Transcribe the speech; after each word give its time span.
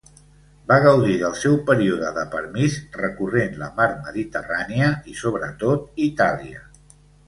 Va 0.69 0.77
gaudir 0.85 1.17
del 1.23 1.35
seu 1.41 1.57
període 1.67 2.09
de 2.17 2.23
permís 2.37 2.79
recorrent 3.03 3.55
la 3.63 3.71
Mar 3.79 3.89
Mediterrània, 4.09 4.93
i 5.13 5.19
sobretot 5.25 6.07
Itàlia. 6.13 6.71